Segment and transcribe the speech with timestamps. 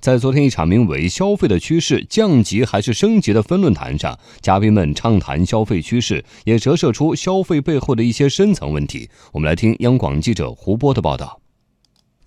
[0.00, 9.10] 在昨天一场名为“消费的趋势降级还是升级”的分论坛上，嘉宾们畅谈消费趋势，也折射出消费背后的一些深层问题。
[9.32, 11.38] 我们来听央广记者胡波的报道。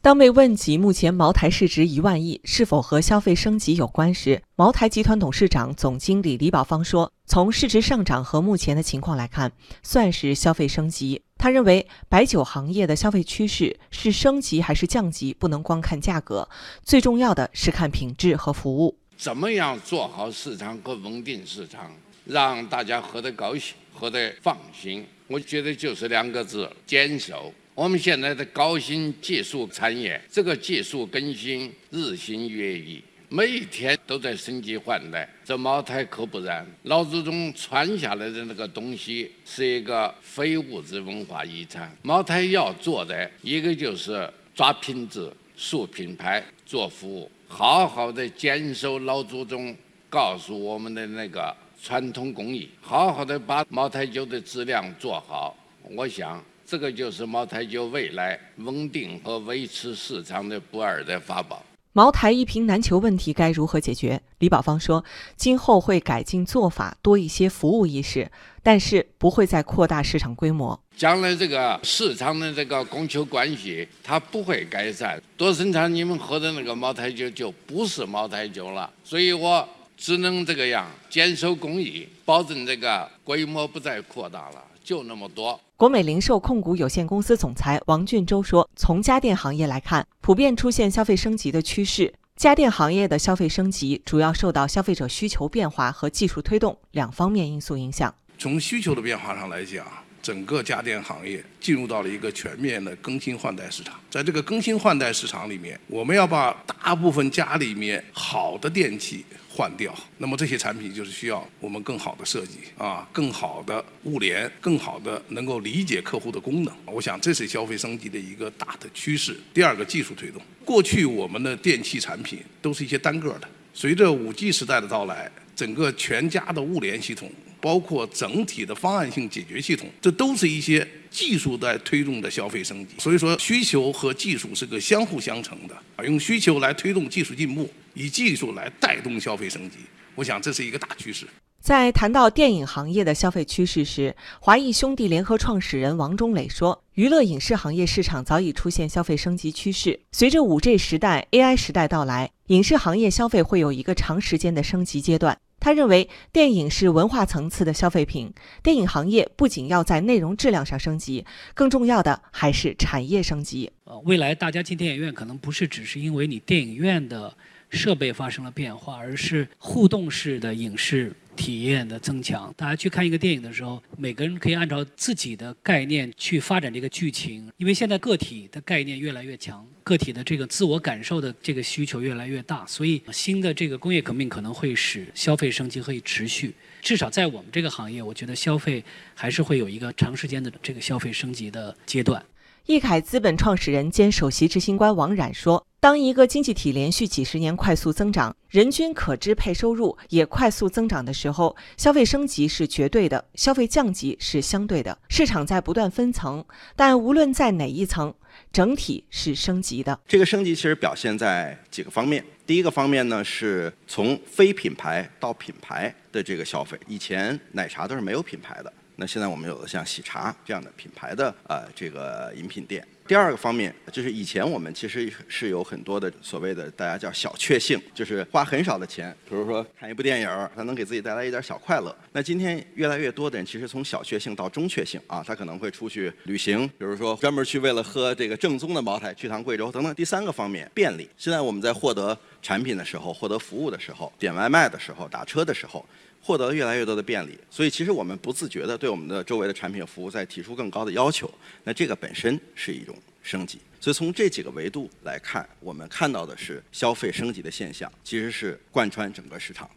[0.02, 9.52] 当被问及目前茅台市值一万亿是否和消费升级有关时，茅台集团董事长、总经理李宝芳说：“从市值上涨和目前的情况来看，
[9.82, 11.22] 算是消费升级。
[11.38, 16.48] 他认为，白酒行业的消费趋势是升级还是降级，不能光看价格，
[16.84, 18.98] 最重要的是看品质和服务。
[19.18, 21.92] 怎么样做好市场和稳定市场，
[22.26, 25.06] 让大家喝得高兴、喝得放心？
[25.28, 33.04] 我觉得就是两个字：坚守。”我们现在的高新技术产业，这个技术更新日新月异，
[33.36, 35.28] 每一天都在升级换代。
[35.44, 41.92] 这茅台可不然，老祖宗传下来的那个东西是一个非物质文化遗产。
[42.04, 49.76] 茅台要做的一个就是抓品质、树品牌、做服务，好好的坚守老祖宗
[50.12, 55.58] 告诉我们的那个传统工艺，好好的把茅台酒的质量做好。
[55.96, 56.40] 我想。
[56.66, 61.64] 这个就是茅台酒未来稳定和维持市场的不二的法宝。
[61.96, 64.20] 茅台一瓶难求问题该如何解决？
[64.40, 65.06] 李宝芳说，
[65.38, 68.32] 今后会改进做法，多一些服务意识，
[68.64, 70.82] 但是不会再扩大市场规模。
[70.98, 78.92] 将来这个市场的这个供求关系，它不会改善，多生产你们喝的那个茅台酒就不是茅台酒了。
[79.04, 84.66] 所以我只能这个样，坚守工艺，保证这个规模不再扩大了。
[84.84, 85.60] 就那么多。
[85.78, 92.14] 国美零售控股有限公司总裁王俊洲说：“从家电行业来看，普遍出现消费升级的趋势。
[92.36, 98.14] 家电行业的消费升级主要受到消费者需求变化和技术推动两方面因素影响。
[98.38, 99.86] 从需求的变化上来讲，
[100.24, 104.00] 整个家电行业进入到了一个全面的更新换代市场。
[104.10, 109.24] 在这个更新换代市场里面，我们要把大部分家里面好的电器。”
[109.56, 116.74] 换掉，那么这些产品就是需要我们更好的设计啊，更好的物联，更好的能够理解客户的功能。
[116.86, 119.40] 我想这是消费升级的一个大的趋势。
[119.54, 127.32] 第二个技术推动，过去我们的电器产品都是一些单个的，随着五 G 时代的到来，整个全家的物联系统，
[127.64, 132.96] 包括整体的方案性解决系统，这都是一些技术在推动的消费升级。
[132.98, 137.70] 所以说，需求和技术是个相互相成的啊，用需求来推动技术进步。
[137.94, 139.78] 以技术来带动消费升级，
[140.16, 141.26] 我想这是一个大趋势。
[141.62, 150.02] 在谈到电影行业的消费趋势时，华谊兄弟联合创始人王中磊说：“娱乐影视行业市场早已出现消费升级趋势。
[150.12, 163.72] 随着五 G 时代、AI 时代到来，影视行业消费会有一个长时间的升级阶段。”他认为，电影是文化层次的消费品，电影行业不仅要在内容质量上升级，更重要的还是产业升级。
[163.86, 167.34] 呃，未来大家进电影院可能不是只是因为你电影院的。
[167.74, 172.54] 设备发生了变化，而是互动式的影视体验的增强。
[172.56, 177.52] 大家去看一个电影的时候，每个人可以按照自己的概念去发展这个剧情。
[177.58, 186.54] 因为现在个体的概念越来越强，个体的这个自我感受的这个需求越来越大，所以新的这个工业革命可能会使消费升级可以持续。
[186.82, 188.84] 至少在我们这个行业，我觉得消费
[189.16, 192.24] 还是会有一个长时间的这个消费升级的阶段。
[192.66, 195.66] 易凯资本创始人兼首席执行官王冉说。
[195.84, 204.98] 当一个经济体连续几十年快速增长，人均可支配收入也快速增长的时候，消费升级是绝对的，消费降级是相对的。
[205.10, 206.46] 市场在不断分层，
[206.78, 208.16] 但无论在哪一层，
[208.54, 210.00] 整体是升级的。
[210.08, 212.24] 这个升级其实表现在几个方面。
[212.48, 216.80] 第一个方面呢，是从非品牌到品牌的这个消费。
[216.88, 218.72] 以前奶茶都是没有品牌的。
[218.96, 222.88] 那现在我们有了像喜茶这样的品牌的呃这个饮品店。
[223.06, 231.96] 第二个方面就是以前我们其实是有很多的所谓的大家叫小确幸，就是花很少的钱，比如说看一部电影，它能给自己带来一点小快乐。
[232.14, 239.94] 那今天越来越多的人其实从小确幸到中确幸啊，他可能会出去旅行，比如说专门去为了喝这个正宗的茅台去趟贵州等等。
[239.94, 245.86] 第三个方面便利，现在我们在获得产品的时候、获得服务的时候、点外卖的时候、打车的时候。
[246.26, 251.30] 获得越来越多的便利，所以其实我们不自觉地对我们的周围的产品服务在提出更高的要求。
[251.66, 253.60] 那这个本身是一种升级。
[253.80, 259.70] 所以从这几个维度来看，我们看到的是消费升级的现象，其实是贯穿整个市场。